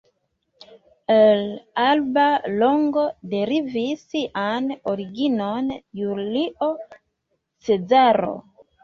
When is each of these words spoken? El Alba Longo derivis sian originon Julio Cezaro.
El 1.15 1.41
Alba 1.81 2.23
Longo 2.63 3.03
derivis 3.33 4.01
sian 4.15 4.65
originon 4.95 5.69
Julio 6.01 6.71
Cezaro. 7.69 8.35